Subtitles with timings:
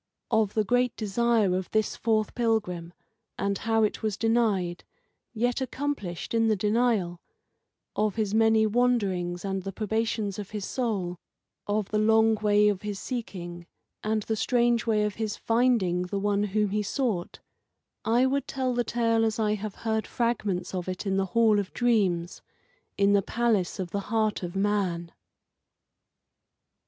[0.31, 2.91] Of the great desire of this fourth pilgrim,
[3.37, 4.83] and how it was denied,
[5.31, 7.21] yet accomplished in the denial;
[7.95, 11.19] of his many wanderings and the probations of his soul;
[11.67, 13.67] of the long way of his seeking
[14.03, 17.37] and the strange way of his finding the One whom he sought
[18.03, 21.59] I would tell the tale as I have heard fragments of it in the Hall
[21.59, 22.41] of Dreams,
[22.97, 25.11] in the palace of the Heart of Man.